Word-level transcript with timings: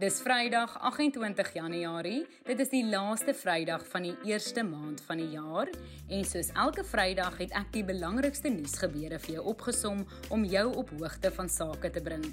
Dis 0.00 0.22
Vrydag 0.24 0.78
28 0.80 1.52
Januarie. 1.52 2.22
Dit 2.46 2.60
is 2.62 2.70
die 2.72 2.86
laaste 2.88 3.34
Vrydag 3.36 3.82
van 3.92 4.06
die 4.06 4.14
eerste 4.24 4.62
maand 4.64 5.02
van 5.04 5.20
die 5.20 5.26
jaar 5.34 5.68
en 6.08 6.24
soos 6.24 6.48
elke 6.56 6.86
Vrydag 6.88 7.36
het 7.42 7.52
ek 7.60 7.68
die 7.74 7.82
belangrikste 7.84 8.48
nuusgebeure 8.48 9.18
vir 9.20 9.34
jou 9.34 9.44
opgesom 9.52 10.00
om 10.32 10.46
jou 10.48 10.64
op 10.80 10.94
hoogte 10.96 11.28
van 11.36 11.52
sake 11.52 11.92
te 11.92 12.00
bring. 12.00 12.24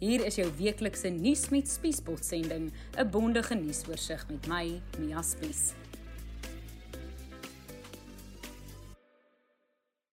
Hier 0.00 0.24
is 0.24 0.40
jou 0.40 0.48
weeklikse 0.62 1.12
nuus 1.12 1.50
met 1.52 1.68
Spiespot 1.68 2.24
sending, 2.24 2.72
'n 2.96 3.10
bondige 3.12 3.54
nuusoorseig 3.54 4.24
met 4.32 4.48
my, 4.48 4.80
Mia 4.96 5.20
Spies. 5.20 5.74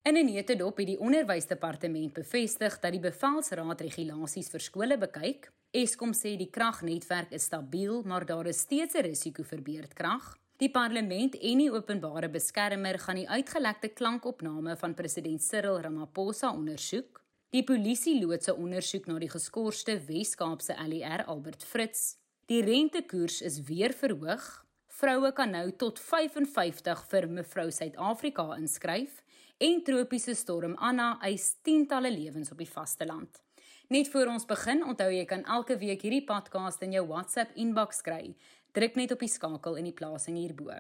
In 0.08 0.16
'n 0.16 0.26
netedop 0.26 0.78
het 0.78 0.88
die 0.88 1.00
onderwysdepartement 1.00 2.14
bevestig 2.14 2.80
dat 2.80 2.92
die 2.92 3.00
bevelsraad 3.10 3.82
regulasies 3.82 4.50
vir 4.50 4.60
skole 4.60 4.98
bekyk 4.98 5.52
Eskom 5.72 6.14
sê 6.16 6.38
die 6.40 6.50
kragnetwerk 6.50 7.34
is 7.36 7.44
stabiel, 7.44 8.02
maar 8.06 8.26
daar 8.26 8.48
is 8.48 8.60
steeds 8.60 8.96
'n 8.96 9.04
risiko 9.04 9.44
vir 9.44 9.62
beurtkrag. 9.62 10.38
Die 10.58 10.72
parlement 10.72 11.36
en 11.36 11.58
die 11.58 11.72
openbare 11.72 12.30
beskermer 12.30 13.00
gaan 13.00 13.16
die 13.16 13.30
uitgelekte 13.30 13.90
klankopname 13.90 14.78
van 14.78 14.94
president 14.94 15.42
Cyril 15.44 15.82
Ramaphosa 15.82 16.52
ondersoek. 16.52 17.22
Die 17.50 17.64
polisie 17.64 18.26
loods 18.26 18.48
'n 18.48 18.56
ondersoek 18.56 19.08
na 19.08 19.20
die 19.20 19.30
geskorste 19.30 20.00
Wes-Kaapse 20.08 20.76
LER 20.88 21.26
Albert 21.26 21.64
Fritz. 21.64 22.16
Die 22.46 22.62
rentekoers 22.62 23.42
is 23.42 23.62
weer 23.62 23.94
verhoog. 23.94 24.66
Vroue 24.88 25.32
kan 25.34 25.52
nou 25.52 25.72
tot 25.72 26.00
55 26.00 27.06
vir 27.10 27.28
mevrou 27.30 27.72
Suid-Afrika 27.72 28.56
inskryf 28.56 29.24
en 29.58 29.84
tropiese 29.84 30.36
storm 30.38 30.76
Anna 30.78 31.16
eis 31.26 31.56
tientalle 31.66 32.12
lewens 32.14 32.52
op 32.54 32.60
die 32.62 32.70
vasteland. 32.70 33.42
Net 33.90 34.10
voor 34.12 34.30
ons 34.30 34.46
begin, 34.46 34.84
onthou 34.84 35.08
jy 35.14 35.24
kan 35.26 35.46
elke 35.46 35.78
week 35.80 36.04
hierdie 36.04 36.26
podcast 36.28 36.82
in 36.84 36.94
jou 36.94 37.06
WhatsApp 37.08 37.56
inbox 37.56 38.04
kry. 38.06 38.36
Druk 38.76 39.00
net 39.00 39.16
op 39.16 39.24
die 39.24 39.32
skakel 39.32 39.80
in 39.80 39.88
die 39.90 39.96
plasing 39.96 40.38
hierbo. 40.38 40.76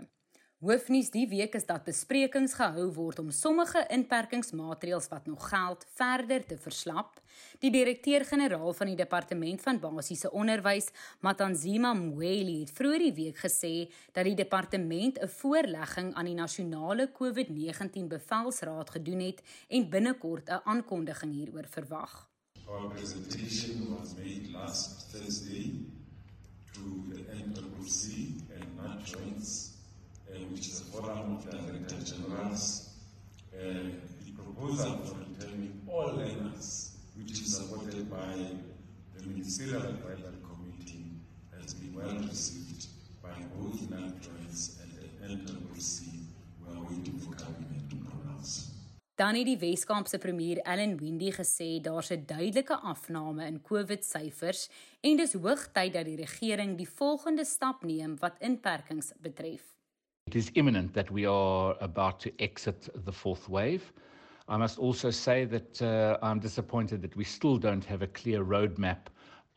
Hoofnuus 0.57 1.11
die 1.13 1.27
week 1.29 1.53
is 1.53 1.67
dat 1.69 1.83
besprekings 1.85 2.55
gehou 2.57 2.87
word 2.95 3.19
om 3.21 3.27
sommige 3.29 3.83
inperkingsmaatreëls 3.93 5.05
wat 5.11 5.27
nog 5.29 5.43
geld 5.51 5.83
verder 5.99 6.45
te 6.49 6.57
verslap. 6.57 7.19
Die 7.61 7.69
direkteur-generaal 7.69 8.73
van 8.79 8.89
die 8.89 8.97
departement 8.97 9.61
van 9.61 9.77
basiese 9.83 10.31
onderwys, 10.33 10.89
Matanzima 11.21 11.93
Mweli, 11.93 12.63
het 12.63 12.73
vroeër 12.73 13.05
die 13.05 13.13
week 13.19 13.43
gesê 13.45 13.73
dat 14.17 14.25
die 14.25 14.33
departement 14.41 15.21
'n 15.21 15.29
voorlegging 15.29 16.13
aan 16.15 16.25
die 16.25 16.39
nasionale 16.41 17.11
COVID-19 17.11 18.07
bevelsraad 18.07 18.89
gedoen 18.89 19.19
het 19.19 19.43
en 19.69 19.89
binnekort 19.89 20.49
'n 20.49 20.61
aankondiging 20.63 21.33
hieroor 21.33 21.67
verwag. 21.69 22.29
Our 22.67 22.89
presentation 22.89 23.95
was 23.95 24.15
made 24.15 24.51
last 24.51 25.11
Thursday 25.11 25.85
to 26.73 26.81
the 27.13 27.21
NWC 27.45 28.35
and 28.59 28.67
NAT 28.75 29.07
joints, 29.07 29.71
uh, 30.29 30.35
which 30.51 30.67
is 30.67 30.81
a 30.81 30.85
forum 30.91 31.26
of 31.37 31.49
director 31.51 31.97
generals. 32.03 32.89
Uh, 33.53 33.93
the 34.25 34.31
proposal 34.35 34.97
for 35.05 35.17
returning 35.19 35.81
all 35.87 36.09
learners, 36.15 36.97
which 37.15 37.31
is 37.31 37.55
supported 37.57 38.09
by 38.09 38.33
the 39.15 39.27
Ministerial 39.27 39.83
Advisory 39.83 40.41
Committee, 40.49 41.11
has 41.59 41.73
been 41.75 41.93
well 41.93 42.17
received 42.27 42.87
by 43.21 43.37
both 43.55 43.89
NAT 43.89 44.21
joints 44.21 44.79
and 44.81 44.91
the 44.97 45.53
NWC. 45.53 45.97
We 46.61 46.75
are 46.75 46.83
waiting 46.89 47.19
for 47.19 47.35
cabinet 47.35 47.89
to 47.89 47.95
pronounce. 47.95 48.73
Dan 49.15 49.35
het 49.35 49.45
die 49.45 49.57
Wes-Kaapse 49.57 50.17
premier 50.17 50.57
Ellen 50.61 50.97
Wendy 50.99 51.31
gesê 51.31 51.81
daar's 51.81 52.11
'n 52.11 52.25
duidelike 52.25 52.75
afname 52.75 53.45
in 53.45 53.61
COVID-syfers 53.61 54.69
en 55.01 55.17
dis 55.17 55.33
hoogtyd 55.33 55.93
dat 55.93 56.05
die 56.05 56.15
regering 56.15 56.77
die 56.77 56.89
volgende 56.89 57.45
stap 57.45 57.83
neem 57.83 58.17
wat 58.19 58.35
inperkings 58.39 59.11
betref. 59.21 59.76
It 60.27 60.35
is 60.35 60.51
imminent 60.55 60.93
that 60.93 61.09
we 61.09 61.25
are 61.25 61.77
about 61.79 62.19
to 62.19 62.33
exit 62.41 62.89
the 63.05 63.13
fourth 63.13 63.47
wave. 63.47 63.93
I 64.49 64.57
must 64.57 64.77
also 64.77 65.09
say 65.09 65.45
that 65.45 65.81
uh, 65.81 66.17
I'm 66.21 66.39
disappointed 66.39 67.01
that 67.03 67.15
we 67.15 67.23
still 67.23 67.55
don't 67.57 67.85
have 67.85 68.01
a 68.01 68.07
clear 68.07 68.43
roadmap 68.43 69.07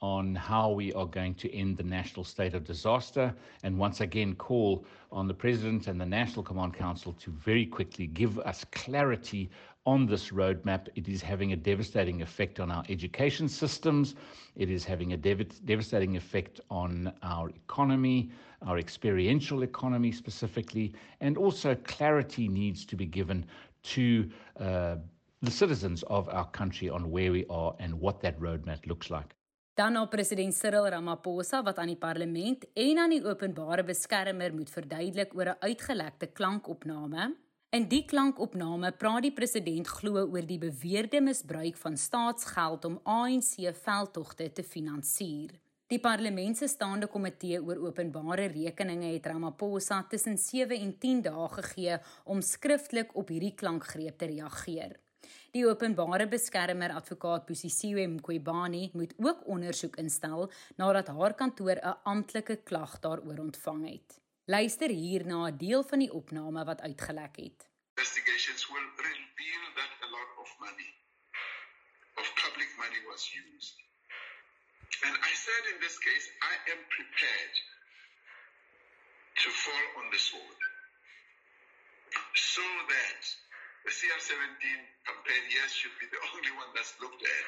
on 0.02 0.34
how 0.34 0.70
we 0.70 0.92
are 0.94 1.06
going 1.06 1.34
to 1.34 1.54
end 1.54 1.76
the 1.76 1.82
national 1.82 2.24
state 2.24 2.54
of 2.54 2.64
disaster 2.64 3.34
and 3.62 3.76
once 3.76 4.00
again 4.00 4.34
call 4.34 4.84
on 5.12 5.28
the 5.28 5.34
President 5.34 5.86
and 5.88 6.00
the 6.00 6.06
National 6.06 6.42
Command 6.42 6.74
Council 6.74 7.12
to 7.14 7.30
very 7.30 7.66
quickly 7.66 8.06
give 8.06 8.38
us 8.40 8.64
clarity 8.72 9.50
on 9.86 10.06
this 10.06 10.30
roadmap. 10.30 10.88
It 10.94 11.08
is 11.08 11.20
having 11.20 11.52
a 11.52 11.56
devastating 11.56 12.22
effect 12.22 12.60
on 12.60 12.70
our 12.70 12.84
education 12.88 13.48
systems. 13.48 14.14
It 14.56 14.70
is 14.70 14.84
having 14.84 15.12
a 15.12 15.16
dev- 15.16 15.64
devastating 15.66 16.16
effect 16.16 16.60
on 16.70 17.12
our 17.22 17.50
economy, 17.50 18.30
our 18.66 18.78
experiential 18.78 19.62
economy 19.62 20.12
specifically, 20.12 20.94
and 21.20 21.36
also 21.36 21.74
clarity 21.84 22.48
needs 22.48 22.84
to 22.86 22.96
be 22.96 23.06
given 23.06 23.44
to 23.82 24.30
uh, 24.58 24.96
the 25.42 25.50
citizens 25.50 26.02
of 26.04 26.28
our 26.28 26.46
country 26.48 26.88
on 26.88 27.10
where 27.10 27.32
we 27.32 27.46
are 27.48 27.74
and 27.78 27.98
what 27.98 28.20
that 28.20 28.38
roadmap 28.38 28.86
looks 28.86 29.10
like. 29.10 29.34
Dan 29.80 29.92
na 29.96 30.02
president 30.04 30.52
Cyril 30.52 30.90
Ramaphosa 30.92 31.62
wat 31.64 31.78
aan 31.80 31.88
die 31.88 31.96
parlement 31.96 32.66
en 32.82 32.98
aan 33.00 33.14
die 33.14 33.22
openbare 33.24 33.80
beskermer 33.88 34.52
moet 34.52 34.68
verduidelik 34.68 35.32
oor 35.32 35.48
'n 35.54 35.62
uitgelekte 35.68 36.26
klankopname. 36.26 37.32
In 37.70 37.88
die 37.88 38.04
klankopname 38.04 38.92
praat 38.92 39.22
die 39.22 39.32
president 39.32 39.88
glo 39.88 40.26
oor 40.26 40.46
die 40.46 40.58
beweerde 40.58 41.20
misbruik 41.20 41.76
van 41.76 41.96
staatsgeld 41.96 42.84
om 42.84 43.00
ANC 43.04 43.72
veldtogte 43.72 44.52
te 44.52 44.62
finansier. 44.62 45.50
Die 45.86 46.00
parlement 46.00 46.56
se 46.56 46.68
staande 46.68 47.06
komitee 47.06 47.62
oor 47.62 47.76
openbare 47.76 48.46
rekeninge 48.46 49.12
het 49.14 49.26
Ramaphosa 49.26 50.02
tussen 50.02 50.38
7 50.38 50.76
en 50.76 50.98
10 50.98 51.22
dae 51.22 51.48
gegee 51.48 51.98
om 52.24 52.40
skriftelik 52.42 53.16
op 53.16 53.28
hierdie 53.28 53.54
klankgreep 53.54 54.18
te 54.18 54.26
reageer. 54.26 55.00
Die 55.50 55.64
openbare 55.66 56.28
beskermer 56.30 56.92
advokaat 56.94 57.48
Busisiwe 57.48 58.04
Mqobani 58.06 58.90
moet 58.94 59.14
ook 59.18 59.40
ondersoek 59.50 59.96
instel 59.98 60.44
nadat 60.78 61.08
haar 61.10 61.34
kantoor 61.34 61.78
'n 61.82 61.96
amptelike 62.12 62.56
klag 62.68 62.92
daaroor 63.02 63.38
ontvang 63.46 63.82
het. 63.88 64.20
Luister 64.44 64.88
hier 64.88 65.26
na 65.26 65.48
'n 65.48 65.56
deel 65.56 65.82
van 65.82 65.98
die 65.98 66.12
opname 66.12 66.64
wat 66.64 66.80
uitgelek 66.80 67.36
het. 67.36 67.58
Investigations 67.98 68.62
will 68.70 68.88
reveal 69.10 69.64
that 69.78 69.92
a 70.06 70.08
lot 70.16 70.30
of 70.42 70.48
money 70.60 70.90
of 72.20 72.26
public 72.44 72.70
money 72.82 73.00
was 73.10 73.22
used. 73.46 73.76
And 75.06 75.14
I 75.30 75.32
said 75.44 75.62
in 75.72 75.78
this 75.80 75.98
case 75.98 76.26
I 76.52 76.54
am 76.72 76.80
prepared 76.96 77.54
to 79.42 79.48
fall 79.50 79.86
on 79.98 80.10
the 80.14 80.18
sword 80.18 80.60
so 82.34 82.62
that 82.94 83.49
the 83.84 83.92
CR17 83.98 84.64
campaign, 85.08 85.44
yes, 85.58 85.72
should 85.72 85.96
be 86.02 86.06
the 86.14 86.20
only 86.32 86.52
one 86.62 86.70
that's 86.74 86.94
looked 87.02 87.22
at 87.22 87.46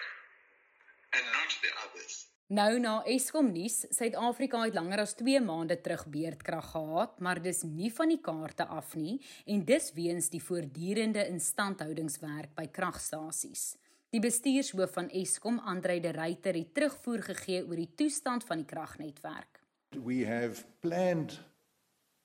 and 1.16 1.24
not 1.36 1.50
the 1.62 1.72
others. 1.84 2.32
Nou 2.52 2.76
na 2.78 2.98
Eskom 3.08 3.46
nuus, 3.48 3.78
Suid-Afrika 3.96 4.58
het 4.60 4.74
langer 4.76 5.00
as 5.06 5.14
2 5.16 5.40
maande 5.40 5.78
terug 5.80 6.02
beurtkrag 6.12 6.66
gehad, 6.74 7.14
maar 7.24 7.40
dis 7.40 7.62
nie 7.64 7.88
van 7.94 8.12
die 8.12 8.20
kaarte 8.20 8.66
af 8.68 8.92
nie 8.98 9.14
en 9.48 9.62
dis 9.64 9.88
weens 9.96 10.28
die 10.28 10.42
voortdurende 10.42 11.24
instandhoudingswerk 11.32 12.52
by 12.58 12.66
kragstasies. 12.68 13.78
Die 14.12 14.20
bestuurshoof 14.20 14.92
van 14.92 15.08
Eskom, 15.08 15.62
Andre 15.64 15.96
de 16.04 16.12
Ruyter, 16.12 16.58
het 16.60 16.74
terugvoer 16.76 17.22
gegee 17.30 17.62
oor 17.64 17.80
die 17.80 17.88
toestand 17.96 18.44
van 18.44 18.60
die 18.60 18.68
kragnetwerk. 18.68 19.62
We 19.96 20.26
have 20.28 20.66
planned 20.84 21.38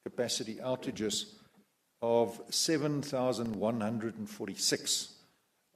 capacity 0.04 0.60
outages 0.60 1.37
of 2.08 2.40
7,146, 2.50 5.10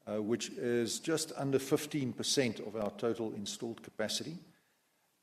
uh, 0.08 0.22
which 0.22 0.50
is 0.52 1.00
just 1.00 1.34
under 1.36 1.60
15% 1.60 2.66
of 2.66 2.76
our 2.76 2.92
total 2.92 3.34
installed 3.34 3.84
capacity 3.84 4.38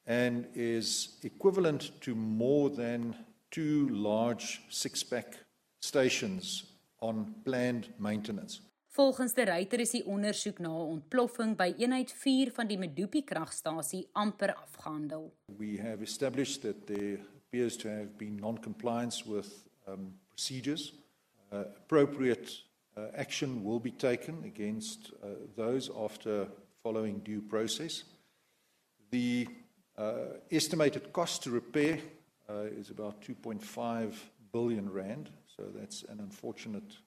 and 0.06 0.46
is 0.54 1.16
equivalent 1.22 1.90
to 2.00 2.14
more 2.14 2.70
than 2.70 3.16
two 3.50 3.88
large 3.88 4.60
six 4.68 5.02
pack 5.02 5.38
stations 5.80 6.64
on 7.00 7.34
planned 7.44 7.88
maintenance. 7.98 8.60
Volgens 8.98 9.34
die 9.34 9.46
ryter 9.46 9.80
is 9.80 9.90
die 9.94 10.04
ondersoek 10.04 10.58
na 10.58 10.68
'n 10.68 10.98
ontploffing 10.98 11.56
by 11.56 11.74
eenheid 11.78 12.12
4 12.12 12.50
van 12.50 12.66
die 12.66 12.78
Medupi 12.78 13.22
kragstasie 13.22 14.08
amper 14.12 14.54
afgehandel. 14.54 15.32
We 15.46 15.78
have 15.80 16.02
established 16.02 16.62
that 16.62 16.86
there 16.86 17.18
appears 17.36 17.76
to 17.76 17.88
have 17.88 18.08
been 18.16 18.36
non-compliance 18.36 19.30
with 19.30 19.68
um, 19.88 20.12
procedures. 20.30 20.92
Uh, 21.52 21.64
appropriate 21.76 22.50
uh, 22.96 23.06
action 23.16 23.64
will 23.64 23.80
be 23.80 23.90
taken 23.90 24.44
against 24.44 25.12
uh, 25.22 25.28
those 25.56 25.90
after 25.96 26.46
following 26.82 27.20
due 27.20 27.40
process. 27.40 28.04
The 29.10 29.48
uh, 29.96 30.12
estimated 30.50 31.12
cost 31.12 31.42
to 31.44 31.50
repair 31.50 31.98
uh, 32.48 32.64
is 32.78 32.90
about 32.90 33.22
2.5 33.22 34.12
billion 34.52 34.90
rand, 34.90 35.30
so 35.56 35.64
that's 35.74 36.04
an 36.04 36.20
unfortunate 36.20 36.98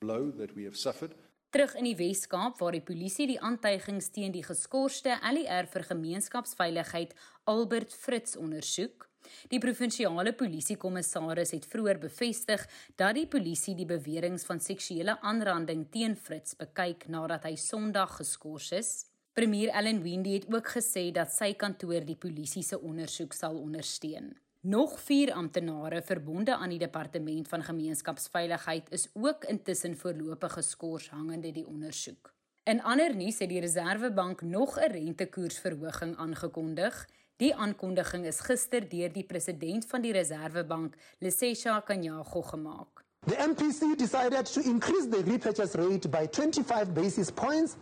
blow 0.00 0.30
that 0.30 0.54
we 0.56 0.64
have 0.64 0.76
suffered. 0.76 1.14
Terug 1.50 1.74
in 1.74 1.84
die 1.84 1.96
Wes-Kaap 1.98 2.60
waar 2.62 2.76
die 2.76 2.84
polisie 2.84 3.26
die 3.26 3.40
aantuigings 3.42 4.12
teen 4.14 4.30
die 4.30 4.44
geskorste 4.46 5.16
ALR 5.18 5.66
vir 5.66 5.82
gemeenskapsveiligheid 5.88 7.14
Albert 7.50 7.90
Fritz 7.90 8.36
ondersoek. 8.38 9.09
Die 9.48 9.58
provinsiale 9.58 10.32
polisiekommissaris 10.32 11.50
het 11.50 11.66
vroeër 11.66 11.98
bevestig 11.98 12.66
dat 12.96 13.14
die 13.14 13.26
polisie 13.26 13.74
die 13.74 13.86
beweringe 13.86 14.38
van 14.38 14.60
seksuele 14.60 15.20
aanranding 15.20 15.86
teen 15.90 16.16
Fritz 16.16 16.54
bekyk 16.54 17.08
nadat 17.08 17.44
hy 17.44 17.56
Sondag 17.56 18.16
geskort 18.16 18.72
is. 18.72 19.06
Premier 19.32 19.68
Ellen 19.68 20.02
Wendy 20.02 20.34
het 20.34 20.46
ook 20.54 20.68
gesê 20.74 21.10
dat 21.14 21.32
sy 21.32 21.54
kantoor 21.54 22.04
die 22.04 22.18
polisie 22.18 22.62
se 22.66 22.80
ondersoek 22.80 23.32
sal 23.32 23.56
ondersteun. 23.56 24.34
Nog 24.60 24.98
4 25.00 25.32
amptenare 25.32 26.02
verbonde 26.02 26.56
aan 26.56 26.68
die 26.68 26.78
departement 26.78 27.48
van 27.48 27.62
gemeenskapsveiligheid 27.64 28.90
is 28.92 29.08
ook 29.14 29.44
intussen 29.44 29.96
voorlopig 29.96 30.52
geskort 30.52 31.06
hangende 31.08 31.52
die 31.52 31.66
ondersoek. 31.66 32.34
In 32.68 32.82
ander 32.82 33.14
nuus 33.16 33.38
het 33.40 33.48
die 33.48 33.60
Reserwebank 33.60 34.42
nog 34.42 34.76
'n 34.78 34.92
rentekoersverhoging 34.92 36.16
aangekondig. 36.16 37.08
Die 37.40 37.54
aankondiging 37.56 38.26
is 38.28 38.42
gister 38.44 38.84
deur 38.84 39.08
die 39.08 39.24
president 39.24 39.86
van 39.88 40.02
die 40.04 40.10
Reserwebank, 40.12 40.96
Lesesha 41.24 41.80
Kanyago 41.80 42.42
gemaak. 42.42 43.00
The 43.26 43.36
MPC 43.36 43.96
decided 43.96 44.44
to 44.44 44.60
increase 44.60 45.06
the 45.06 45.22
repurchase 45.24 45.74
rate 45.74 46.10
by 46.10 46.26
25 46.26 46.92
basis 46.94 47.30
points 47.30 47.78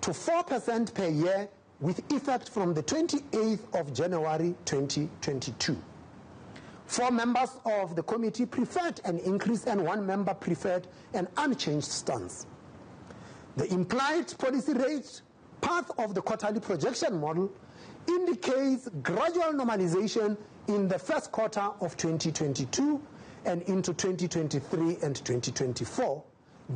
to 0.00 0.10
4% 0.10 0.92
per 0.92 1.06
year 1.08 1.48
with 1.78 2.02
effect 2.12 2.48
from 2.48 2.74
the 2.74 2.82
28th 2.82 3.78
of 3.78 3.92
January 3.92 4.56
2022. 4.64 5.76
Four 6.86 7.12
members 7.12 7.50
of 7.64 7.94
the 7.94 8.02
committee 8.02 8.46
preferred 8.46 9.00
an 9.04 9.20
increase 9.20 9.66
and 9.66 9.84
one 9.84 10.04
member 10.04 10.34
preferred 10.34 10.88
an 11.14 11.28
unchanged 11.36 11.86
stance. 11.86 12.46
The 13.56 13.72
implied 13.72 14.36
policy 14.36 14.72
rate, 14.72 15.22
part 15.60 15.86
of 15.96 16.14
the 16.14 16.22
quarterly 16.22 16.58
projection 16.58 17.20
model, 17.20 17.52
indicates 18.08 18.88
gradual 19.02 19.52
normalization 19.52 20.36
in 20.66 20.88
the 20.88 20.98
first 20.98 21.30
quarter 21.30 21.68
of 21.80 21.96
2022 21.96 23.00
and 23.44 23.62
into 23.62 23.92
2023 23.94 24.96
and 25.02 25.16
2024, 25.24 26.22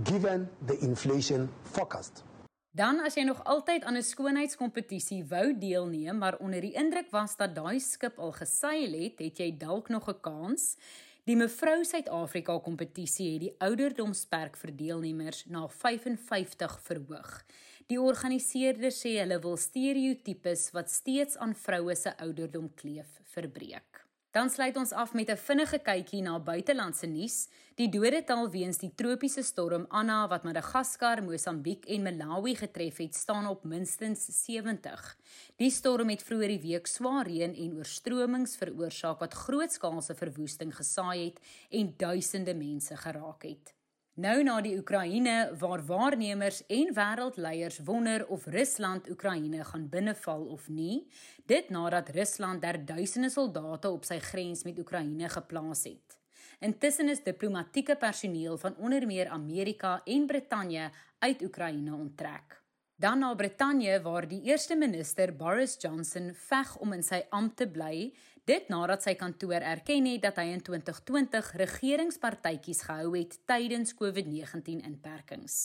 given 0.05 0.49
the 0.67 0.79
inflation 0.81 1.49
forecast. 1.65 2.23
Dan 2.71 3.01
as 3.03 3.17
jy 3.19 3.25
nog 3.27 3.45
altyd 3.45 3.85
aan 3.85 3.97
'n 3.97 4.03
skoonheidskompetisie 4.03 5.25
wou 5.25 5.59
deelneem, 5.59 6.19
maar 6.19 6.39
onder 6.39 6.61
die 6.61 6.73
indruk 6.73 7.11
was 7.11 7.37
dat 7.37 7.55
daai 7.55 7.81
skip 7.81 8.19
al 8.19 8.33
geseil 8.33 8.93
het, 8.93 9.19
het 9.19 9.39
jy 9.39 9.57
dalk 9.59 9.89
nog 9.89 10.09
'n 10.09 10.21
kans. 10.21 10.77
Die 11.25 11.37
Mevrou 11.37 11.85
Suid-Afrika 11.85 12.59
kompetisie 12.59 13.33
het 13.33 13.41
die 13.41 13.55
ouderdomsperk 13.59 14.57
vir 14.57 14.77
deelnemers 14.77 15.45
na 15.47 15.69
55 15.69 16.81
verhoog. 16.83 17.45
Die 17.91 17.99
organiseerders 17.99 19.01
sê 19.03 19.17
hulle 19.19 19.41
wil 19.43 19.57
stereotypes 19.59 20.69
wat 20.77 20.93
steeds 20.93 21.35
aan 21.43 21.57
vroue 21.59 21.97
se 21.99 22.13
ouderdom 22.23 22.69
kleef, 22.79 23.17
verbreek. 23.33 24.05
Dan 24.31 24.47
sluit 24.47 24.77
ons 24.79 24.93
af 24.95 25.11
met 25.13 25.29
'n 25.31 25.37
vinnige 25.37 25.79
kykie 25.79 26.23
na 26.23 26.39
buitelandse 26.39 27.07
nuus. 27.07 27.49
Die 27.75 27.89
dodetal 27.89 28.51
weens 28.51 28.79
die 28.79 28.93
tropiese 28.95 29.43
storm 29.43 29.87
Anna 29.89 30.29
wat 30.29 30.45
Madagaskar, 30.45 31.23
Mosambiek 31.23 31.85
en 31.87 32.03
Malawi 32.03 32.55
getref 32.55 32.97
het, 32.99 33.15
staan 33.15 33.47
op 33.47 33.65
minstens 33.65 34.45
70. 34.45 35.17
Die 35.57 35.71
storm 35.71 36.09
het 36.09 36.23
vroeër 36.23 36.49
die 36.49 36.63
week 36.69 36.87
swaar 36.87 37.27
reën 37.27 37.55
en 37.55 37.77
oorstromings 37.77 38.57
veroorsaak 38.57 39.19
wat 39.19 39.35
grootskaalse 39.35 40.15
verwoesting 40.15 40.77
gesaai 40.77 41.25
het 41.25 41.41
en 41.71 41.95
duisende 41.97 42.55
mense 42.55 42.97
geraak 42.97 43.43
het. 43.43 43.80
Nou 44.19 44.43
na 44.43 44.57
die 44.61 44.75
Oekraïne 44.75 45.53
waar 45.59 45.85
waarnemers 45.87 46.65
en 46.67 46.89
wêreldleiers 46.95 47.79
wonder 47.87 48.27
of 48.27 48.47
Rusland 48.51 49.11
Oekraïne 49.11 49.65
gaan 49.65 49.89
binneval 49.89 50.47
of 50.51 50.69
nie, 50.69 51.07
dit 51.47 51.71
nadat 51.71 52.09
Rusland 52.09 52.63
der 52.63 52.85
duisende 52.85 53.31
soldate 53.31 53.91
op 53.91 54.05
sy 54.05 54.19
grens 54.19 54.65
met 54.67 54.79
Oekraïne 54.79 55.29
geplaas 55.31 55.85
het. 55.85 56.19
Intussen 56.59 57.09
is 57.09 57.23
diplomatieke 57.23 57.97
personeel 57.97 58.59
van 58.59 58.75
onder 58.77 59.07
meer 59.07 59.29
Amerika 59.29 60.01
en 60.05 60.27
Brittanje 60.27 60.91
uit 61.19 61.43
Oekraïne 61.43 61.95
onttrek. 61.95 62.60
Dan 63.01 63.19
na 63.19 63.35
Brittanje 63.35 64.03
waar 64.03 64.27
die 64.29 64.43
eerste 64.43 64.77
minister 64.77 65.31
Boris 65.37 65.77
Johnson 65.81 66.35
veg 66.37 66.75
om 66.85 66.93
in 66.93 67.03
sy 67.03 67.23
ampt 67.33 67.57
te 67.57 67.67
bly, 67.73 68.11
dit 68.45 68.69
nadat 68.69 69.07
sy 69.07 69.15
kantoor 69.17 69.65
erken 69.65 70.05
het 70.11 70.27
dat 70.27 70.37
hy 70.37 70.51
in 70.53 70.61
2020 70.61 71.49
regeringspartytjies 71.63 72.85
gehou 72.91 73.15
het 73.15 73.39
tydens 73.49 73.97
COVID-19 73.97 74.85
inperkings. 74.85 75.57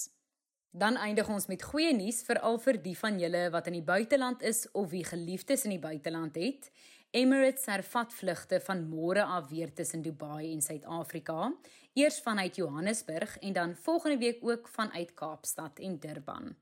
Dan 0.71 0.95
eindig 0.95 1.27
ons 1.27 1.49
met 1.51 1.67
goeie 1.73 1.91
nuus 1.97 2.23
veral 2.23 2.55
vir 2.63 2.79
die 2.87 2.95
van 3.03 3.19
julle 3.19 3.49
wat 3.51 3.67
in 3.67 3.81
die 3.81 3.87
buiteland 3.91 4.39
is 4.39 4.63
of 4.71 4.93
wie 4.95 5.03
geliefdes 5.03 5.67
in 5.67 5.75
die 5.75 5.83
buiteland 5.83 6.39
het. 6.39 6.71
Emirates 7.11 7.67
hervat 7.67 8.15
vlugte 8.15 8.63
van 8.63 8.87
môre 8.87 9.27
af 9.27 9.51
weer 9.51 9.75
tussen 9.75 10.07
Dubai 10.07 10.53
en 10.53 10.63
Suid-Afrika, 10.63 11.51
eers 11.99 12.23
vanuit 12.23 12.55
Johannesburg 12.63 13.41
en 13.43 13.59
dan 13.59 13.75
volgende 13.75 14.23
week 14.23 14.39
ook 14.39 14.71
vanuit 14.71 15.11
Kaapstad 15.19 15.83
en 15.83 15.99
Durban. 15.99 16.55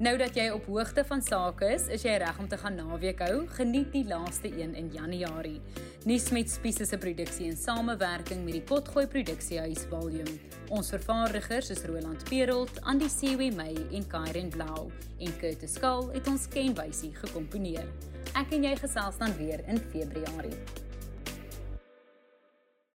Nou 0.00 0.14
dat 0.16 0.32
jy 0.32 0.46
op 0.48 0.64
hoogte 0.64 1.02
van 1.04 1.20
sake 1.20 1.66
is, 1.74 1.82
is 1.92 2.06
jy 2.06 2.14
reg 2.22 2.38
om 2.40 2.46
te 2.48 2.56
gaan 2.56 2.78
naweek 2.78 3.18
hou. 3.20 3.42
Geniet 3.58 3.90
die 3.92 4.06
laaste 4.08 4.48
een 4.48 4.72
in 4.74 4.88
Januarie. 4.94 5.60
Nuus 6.08 6.30
met 6.32 6.48
Spiese 6.48 6.86
se 6.88 6.96
produksie 6.96 7.50
in 7.50 7.56
samewerking 7.60 8.40
met 8.46 8.56
die 8.56 8.64
Potgooi 8.64 9.04
Produksiehuis 9.12 9.84
Volume. 9.92 10.38
Ons 10.72 10.88
vervaardigers 10.96 11.68
is 11.76 11.84
Roland 11.84 12.24
Perolt, 12.32 12.80
Andy 12.80 13.12
Sewe 13.12 13.52
May 13.52 13.76
en 13.92 14.08
Kairen 14.08 14.48
Blau 14.48 14.88
en 15.18 15.36
Curtis 15.36 15.76
Skull 15.76 16.08
het 16.16 16.32
ons 16.32 16.48
kenwysie 16.48 17.12
gekomponeer. 17.20 17.84
Ek 18.40 18.56
en 18.56 18.70
jy 18.70 18.78
gesels 18.80 19.20
dan 19.20 19.36
weer 19.36 19.60
in 19.68 19.84
Februarie. 19.92 20.88